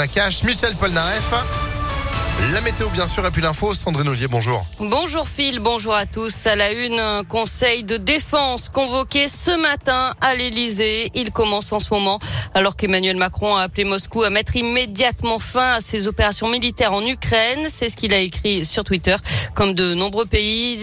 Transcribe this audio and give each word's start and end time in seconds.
Michel 0.00 0.74
Polnareff. 0.76 1.34
La 2.54 2.62
météo, 2.62 2.88
bien 2.88 3.06
sûr, 3.06 3.26
et 3.26 3.30
puis 3.30 3.42
l'info. 3.42 3.74
Sandrine 3.74 4.08
Ollier, 4.08 4.28
bonjour. 4.28 4.64
Bonjour 4.78 5.28
Phil, 5.28 5.58
bonjour 5.58 5.94
à 5.94 6.06
tous. 6.06 6.46
À 6.46 6.56
la 6.56 6.72
une, 6.72 6.98
un 6.98 7.22
conseil 7.22 7.84
de 7.84 7.98
défense 7.98 8.70
convoqué 8.70 9.28
ce 9.28 9.50
matin 9.60 10.14
à 10.22 10.34
l'Elysée. 10.34 11.10
Il 11.14 11.32
commence 11.32 11.70
en 11.72 11.80
ce 11.80 11.92
moment 11.92 12.18
alors 12.54 12.76
qu'Emmanuel 12.76 13.16
Macron 13.16 13.56
a 13.56 13.62
appelé 13.64 13.84
Moscou 13.84 14.22
à 14.22 14.30
mettre 14.30 14.56
immédiatement 14.56 15.38
fin 15.38 15.74
à 15.74 15.80
ses 15.82 16.06
opérations 16.06 16.48
militaires 16.48 16.94
en 16.94 17.04
Ukraine. 17.06 17.66
C'est 17.68 17.90
ce 17.90 17.96
qu'il 17.96 18.14
a 18.14 18.18
écrit 18.20 18.64
sur 18.64 18.84
Twitter. 18.84 19.16
Comme 19.54 19.74
de 19.74 19.92
nombreux 19.92 20.24
pays, 20.24 20.78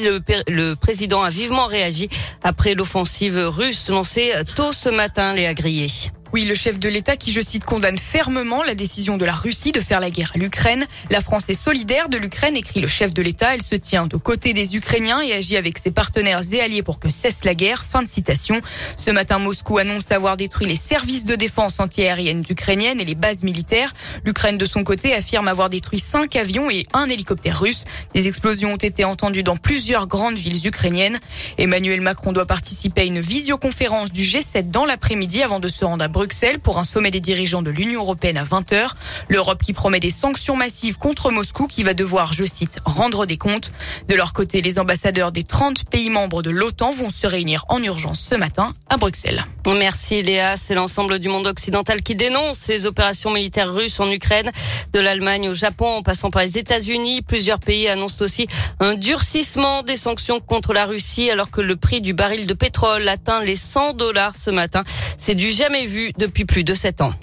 le, 0.48 0.76
président 0.76 1.24
a 1.24 1.32
vivement 1.32 1.66
réagi 1.66 2.08
après 2.44 2.76
l'offensive 2.76 3.36
russe 3.48 3.90
lancée 3.90 4.32
tôt 4.56 4.72
ce 4.74 4.90
matin, 4.90 5.34
les 5.34 5.52
Grillé. 5.56 5.88
Oui, 6.34 6.44
le 6.44 6.56
chef 6.56 6.78
de 6.78 6.90
l'État 6.90 7.16
qui, 7.16 7.32
je 7.32 7.40
cite, 7.40 7.64
condamne 7.64 7.98
fermement 7.98 8.62
la 8.62 8.76
décision 8.76 9.18
de 9.18 9.24
la 9.24 9.34
Russie 9.34 9.72
de 9.72 9.80
faire 9.80 10.02
la 10.02 10.10
guerre 10.10 10.32
à 10.36 10.38
l'Ukraine. 10.38 10.86
La 11.10 11.22
France 11.22 11.50
est 11.50 11.54
solidaire 11.54 12.10
de 12.10 12.18
l'Ukraine, 12.18 12.58
écrit 12.58 12.82
le 12.82 12.88
chef 12.88 13.14
de 13.14 13.22
l'État. 13.22 13.56
Elle 13.56 13.62
se 13.62 13.76
tient 13.76 14.10
aux 14.12 14.20
côtés 14.20 14.52
des 14.52 14.76
Ukrainiens 14.76 15.22
et 15.22 15.32
agit 15.32 15.56
avec 15.56 15.78
ses 15.78 15.90
partenaires 15.90 16.42
et 16.52 16.60
alliés 16.60 16.84
pour 16.84 17.00
que 17.00 17.10
cesse 17.10 17.46
la 17.46 17.54
guerre. 17.54 17.86
Fin 17.90 18.04
de 18.04 18.08
citation. 18.08 18.62
Ce 18.98 19.10
matin, 19.10 19.40
Moscou 19.40 19.78
annonce 19.78 20.12
avoir 20.12 20.36
détruit 20.36 20.68
les 20.68 20.76
services 20.76 21.24
de 21.24 21.36
défense 21.36 21.80
antiaérienne 21.80 22.44
ukrainienne 22.50 23.00
et 23.00 23.06
les 23.06 23.16
bases 23.16 23.44
militaires. 23.44 23.94
L'Ukraine, 24.26 24.58
de 24.58 24.66
son 24.66 24.84
côté, 24.84 25.14
affirme 25.14 25.48
avoir 25.48 25.70
détruit 25.70 26.00
cinq 26.00 26.36
avions 26.36 26.70
et 26.70 26.86
un 26.92 27.08
hélicoptère 27.08 27.62
russe. 27.62 27.86
Des 28.14 28.28
explosions 28.28 28.74
ont 28.74 28.78
été 28.78 29.06
entendues 29.06 29.44
dans 29.44 29.56
plusieurs 29.56 30.08
grandes 30.08 30.38
villes 30.38 30.68
ukrainiennes. 30.68 31.20
Emmanuel 31.58 32.02
Macron 32.02 32.34
doit 32.34 32.46
participer 32.46 33.02
à 33.02 33.06
une 33.06 33.22
visioconférence 33.22 34.12
du 34.12 34.24
G7 34.24 34.70
dans 34.72 34.86
l'après-midi 34.86 35.42
avant 35.42 35.62
de 35.62 35.70
se 35.70 35.86
rendre 35.86 36.04
à 36.04 36.10
Bruxelles 36.18 36.58
pour 36.58 36.80
un 36.80 36.84
sommet 36.84 37.12
des 37.12 37.20
dirigeants 37.20 37.62
de 37.62 37.70
l'Union 37.70 38.02
européenne 38.02 38.38
à 38.38 38.44
20h. 38.44 38.88
L'Europe 39.30 39.62
qui 39.62 39.72
promet 39.72 40.00
des 40.00 40.10
sanctions 40.10 40.56
massives 40.56 40.98
contre 40.98 41.30
Moscou 41.30 41.68
qui 41.68 41.84
va 41.84 41.94
devoir, 41.94 42.34
je 42.34 42.44
cite, 42.44 42.80
rendre 42.86 43.28
des 43.28 43.38
comptes. 43.38 43.72
De 44.08 44.16
leur 44.16 44.34
côté, 44.34 44.64
les 44.64 44.80
ambassadeurs 44.80 45.32
des 45.32 45.44
30 45.44 45.88
pays 45.88 46.10
membres 46.10 46.42
de 46.42 46.50
l'OTAN 46.50 46.90
vont 46.90 47.12
se 47.12 47.28
réunir 47.28 47.66
en 47.70 47.84
urgence 47.84 48.20
ce 48.20 48.34
matin 48.34 48.74
à 48.90 48.98
Bruxelles. 48.98 49.46
Merci 49.68 50.24
Léa. 50.24 50.58
C'est 50.58 50.74
l'ensemble 50.74 51.20
du 51.20 51.30
monde 51.30 51.46
occidental 51.46 52.02
qui 52.02 52.16
dénonce 52.16 52.68
les 52.68 52.88
opérations 52.88 53.30
militaires 53.30 53.72
russes 53.72 54.00
en 54.00 54.10
Ukraine, 54.10 54.50
de 54.94 55.00
l'Allemagne 55.00 55.50
au 55.50 55.54
Japon 55.54 55.98
en 55.98 56.02
passant 56.02 56.32
par 56.32 56.42
les 56.42 56.58
États-Unis. 56.58 57.22
Plusieurs 57.22 57.60
pays 57.60 57.88
annoncent 57.88 58.26
aussi 58.26 58.48
un 58.80 58.96
durcissement 58.96 59.84
des 59.84 59.98
sanctions 59.98 60.40
contre 60.40 60.74
la 60.74 60.88
Russie 60.88 61.30
alors 61.30 61.52
que 61.52 61.62
le 61.62 61.76
prix 61.76 62.02
du 62.02 62.14
baril 62.14 62.48
de 62.48 62.56
pétrole 62.56 63.08
atteint 63.08 63.44
les 63.44 63.56
100 63.56 63.94
dollars 63.94 64.34
ce 64.36 64.50
matin. 64.50 64.82
C'est 65.18 65.36
du 65.36 65.52
jamais 65.52 65.86
vu 65.86 66.12
depuis 66.18 66.46
plus 66.46 66.64
de 66.64 66.74
sept 66.74 67.02
ans. 67.02 67.14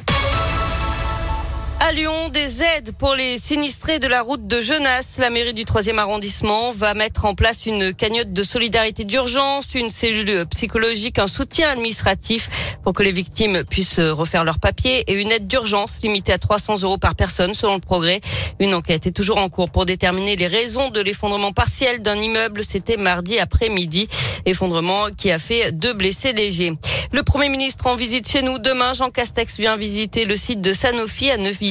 À 1.81 1.93
Lyon, 1.93 2.31
des 2.31 2.63
aides 2.63 2.93
pour 2.97 3.15
les 3.15 3.37
sinistrés 3.37 3.99
de 3.99 4.07
la 4.07 4.23
route 4.23 4.47
de 4.47 4.61
Genasse. 4.61 5.19
La 5.19 5.29
mairie 5.29 5.53
du 5.53 5.65
3e 5.65 5.99
arrondissement 5.99 6.73
va 6.73 6.95
mettre 6.95 7.27
en 7.27 7.35
place 7.35 7.67
une 7.67 7.93
cagnotte 7.93 8.33
de 8.33 8.43
solidarité 8.43 9.05
d'urgence, 9.05 9.75
une 9.75 9.91
cellule 9.91 10.47
psychologique, 10.47 11.19
un 11.19 11.27
soutien 11.27 11.69
administratif 11.69 12.79
pour 12.83 12.95
que 12.95 13.03
les 13.03 13.13
victimes 13.13 13.65
puissent 13.65 14.01
refaire 14.01 14.45
leurs 14.45 14.61
papiers 14.61 15.05
et 15.11 15.13
une 15.13 15.31
aide 15.31 15.47
d'urgence 15.47 16.01
limitée 16.03 16.33
à 16.33 16.39
300 16.39 16.83
euros 16.83 16.97
par 16.97 17.15
personne 17.15 17.53
selon 17.53 17.75
le 17.75 17.81
progrès. 17.81 18.21
Une 18.61 18.73
enquête 18.73 19.07
est 19.07 19.13
toujours 19.13 19.39
en 19.39 19.51
cours 19.51 19.71
pour 19.71 19.85
déterminer 19.85 20.37
les 20.37 20.47
raisons 20.47 20.89
de 20.89 21.01
l'effondrement 21.01 21.53
partiel 21.53 22.01
d'un 22.01 22.17
immeuble. 22.17 22.65
C'était 22.65 22.97
mardi 22.97 23.39
après-midi. 23.39 24.09
Effondrement 24.47 25.11
qui 25.11 25.31
a 25.31 25.39
fait 25.39 25.71
deux 25.73 25.93
blessés 25.93 26.33
légers. 26.33 26.73
Le 27.15 27.23
Premier 27.23 27.49
ministre 27.49 27.87
en 27.87 27.95
visite 27.95 28.29
chez 28.29 28.43
nous 28.43 28.59
demain. 28.59 28.93
Jean 28.93 29.09
Castex 29.09 29.59
vient 29.59 29.77
visiter 29.77 30.25
le 30.25 30.35
site 30.35 30.61
de 30.61 30.73
Sanofi 30.73 31.31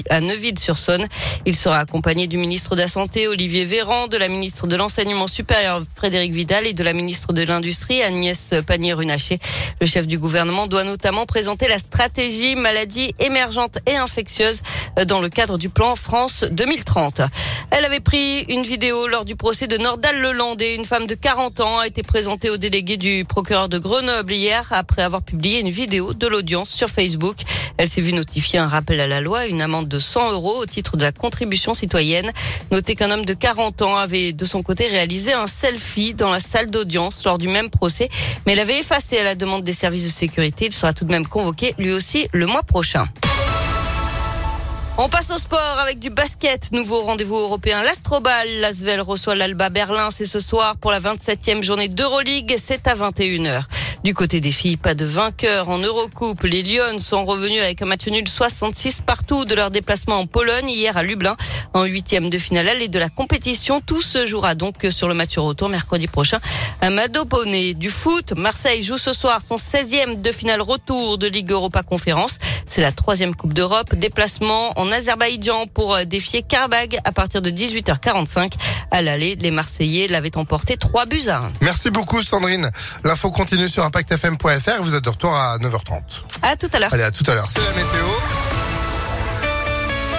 à 0.09 0.21
Neuville-sur-Saône. 0.21 1.05
Il 1.45 1.53
sera 1.53 1.79
accompagné 1.79 2.27
du 2.27 2.37
ministre 2.37 2.77
de 2.77 2.79
la 2.79 2.87
Santé 2.87 3.27
Olivier 3.27 3.65
Véran, 3.65 4.07
de 4.07 4.15
la 4.15 4.29
ministre 4.29 4.67
de 4.67 4.77
l'Enseignement 4.77 5.27
supérieur 5.27 5.83
Frédéric 5.95 6.31
Vidal 6.31 6.65
et 6.65 6.71
de 6.71 6.81
la 6.81 6.93
ministre 6.93 7.33
de 7.33 7.43
l'Industrie 7.43 8.01
Agnès 8.01 8.53
Pannier-Runacher. 8.65 9.37
Le 9.81 9.85
chef 9.85 10.07
du 10.07 10.17
gouvernement 10.17 10.67
doit 10.67 10.85
notamment 10.85 11.25
présenter 11.25 11.67
la 11.67 11.77
stratégie 11.77 12.55
maladie 12.55 13.13
émergente 13.19 13.79
et 13.85 13.97
infectieuse 13.97 14.61
dans 15.07 15.19
le 15.19 15.27
cadre 15.27 15.57
du 15.57 15.67
plan 15.67 15.97
France 15.97 16.45
2030. 16.51 17.19
Elle 17.71 17.83
avait 17.83 17.99
pris 17.99 18.45
une 18.47 18.63
vidéo 18.63 19.07
lors 19.07 19.25
du 19.25 19.35
procès 19.35 19.67
de 19.67 19.77
Nordal 19.77 20.21
Lelandais. 20.21 20.75
Une 20.75 20.85
femme 20.85 21.07
de 21.07 21.15
40 21.15 21.59
ans 21.59 21.79
a 21.79 21.87
été 21.87 22.01
présentée 22.01 22.49
au 22.49 22.55
délégué 22.55 22.95
du 22.95 23.25
procureur 23.25 23.67
de 23.67 23.77
Grenoble 23.77 24.31
hier 24.31 24.67
après 24.71 25.01
avoir 25.01 25.21
publié 25.33 25.61
une 25.61 25.71
vidéo 25.71 26.13
de 26.13 26.27
l'audience 26.27 26.69
sur 26.69 26.89
Facebook. 26.89 27.37
Elle 27.77 27.87
s'est 27.87 28.01
vue 28.01 28.13
notifier 28.13 28.59
un 28.59 28.67
rappel 28.67 28.99
à 28.99 29.07
la 29.07 29.19
loi, 29.19 29.47
une 29.47 29.63
amende 29.63 29.87
de 29.87 29.99
100 29.99 30.33
euros 30.33 30.57
au 30.59 30.67
titre 30.67 30.95
de 30.95 31.01
la 31.01 31.11
contribution 31.11 31.73
citoyenne. 31.73 32.31
Notez 32.69 32.93
qu'un 32.93 33.09
homme 33.09 33.25
de 33.25 33.33
40 33.33 33.81
ans 33.81 33.97
avait 33.97 34.31
de 34.31 34.45
son 34.45 34.61
côté 34.61 34.85
réalisé 34.85 35.33
un 35.33 35.47
selfie 35.47 36.13
dans 36.13 36.29
la 36.29 36.39
salle 36.39 36.69
d'audience 36.69 37.23
lors 37.25 37.39
du 37.39 37.47
même 37.47 37.71
procès, 37.71 38.09
mais 38.45 38.53
il 38.53 38.59
avait 38.59 38.77
effacé 38.77 39.17
à 39.17 39.23
la 39.23 39.33
demande 39.33 39.63
des 39.63 39.73
services 39.73 40.03
de 40.03 40.09
sécurité. 40.09 40.67
Il 40.67 40.73
sera 40.73 40.93
tout 40.93 41.05
de 41.05 41.11
même 41.11 41.25
convoqué 41.25 41.73
lui 41.79 41.91
aussi 41.91 42.27
le 42.31 42.45
mois 42.45 42.61
prochain. 42.61 43.07
On 44.95 45.09
passe 45.09 45.31
au 45.31 45.39
sport 45.39 45.79
avec 45.79 45.97
du 45.97 46.11
basket. 46.11 46.71
Nouveau 46.71 47.01
rendez-vous 47.01 47.37
européen. 47.37 47.81
L'Astrobal. 47.81 48.47
L'Asvel 48.59 49.01
reçoit 49.01 49.33
l'Alba 49.33 49.69
Berlin. 49.69 50.09
C'est 50.11 50.27
ce 50.27 50.39
soir 50.39 50.77
pour 50.77 50.91
la 50.91 50.99
27e 50.99 51.63
journée 51.63 51.87
d'Euroleague. 51.87 52.55
C'est 52.59 52.87
à 52.87 52.93
21h. 52.93 53.63
Du 54.03 54.13
côté 54.13 54.41
des 54.41 54.51
filles, 54.51 54.75
pas 54.75 54.95
de 54.95 55.05
vainqueur 55.05 55.69
en 55.69 55.77
Eurocoupe. 55.77 56.43
Les 56.43 56.61
Lyonnes 56.61 56.99
sont 56.99 57.23
revenus 57.23 57.61
avec 57.61 57.81
un 57.81 57.85
match 57.85 58.05
nul 58.07 58.27
66 58.27 58.99
partout 58.99 59.45
de 59.45 59.55
leur 59.55 59.71
déplacement 59.71 60.19
en 60.19 60.25
Pologne 60.25 60.67
hier 60.67 60.97
à 60.97 61.03
Lublin 61.03 61.37
en 61.73 61.85
huitième 61.85 62.29
de 62.29 62.37
finale 62.37 62.81
et 62.81 62.89
de 62.89 62.99
la 62.99 63.07
compétition. 63.07 63.79
Tout 63.79 64.01
se 64.01 64.25
jouera 64.25 64.55
donc 64.55 64.85
sur 64.89 65.07
le 65.07 65.13
match 65.13 65.37
retour 65.37 65.69
mercredi 65.69 66.07
prochain 66.07 66.39
à 66.81 66.89
Madopone. 66.89 67.71
Du 67.75 67.89
foot, 67.89 68.33
Marseille 68.35 68.83
joue 68.83 68.97
ce 68.97 69.13
soir 69.13 69.39
son 69.41 69.55
16e 69.55 70.21
de 70.21 70.31
finale 70.33 70.61
retour 70.61 71.17
de 71.17 71.27
Ligue 71.27 71.51
Europa 71.51 71.81
Conférence. 71.81 72.39
C'est 72.69 72.81
la 72.81 72.91
troisième 72.91 73.35
Coupe 73.35 73.53
d'Europe. 73.53 73.95
Déplacement 73.95 74.77
en 74.79 74.91
Azerbaïdjan 74.91 75.67
pour 75.67 75.97
défier 76.05 76.41
Karbag 76.41 76.97
à 77.03 77.11
partir 77.11 77.41
de 77.41 77.49
18h45. 77.49 78.53
À 78.91 79.01
l'aller, 79.01 79.35
les 79.35 79.51
Marseillais 79.51 80.07
l'avaient 80.07 80.37
emporté 80.37 80.77
3 80.77 81.05
buts 81.05 81.27
à 81.27 81.37
1. 81.37 81.51
Merci 81.61 81.91
beaucoup 81.91 82.21
Sandrine. 82.21 82.69
L'info 83.03 83.31
continue 83.31 83.67
sur 83.67 83.83
impactfm.fr. 83.83 84.81
Vous 84.81 84.95
êtes 84.95 85.03
de 85.03 85.09
retour 85.09 85.35
à 85.35 85.57
9h30. 85.57 86.01
À 86.41 86.55
tout 86.55 86.69
à 86.73 86.79
l'heure. 86.79 86.93
Allez, 86.93 87.03
à 87.03 87.11
tout 87.11 87.29
à 87.29 87.33
l'heure. 87.33 87.47
C'est 87.49 87.59
la 87.59 87.71
météo. 87.71 88.32